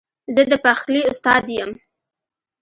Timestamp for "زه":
0.33-0.41